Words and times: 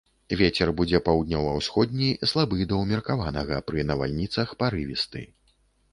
Вецер 0.37 0.71
будзе 0.79 1.01
паўднёва-ўсходні, 1.09 2.09
слабы 2.33 2.65
да 2.71 2.81
ўмеркаванага, 2.81 3.61
пры 3.71 3.87
навальніцах 3.93 4.47
парывісты. 4.65 5.21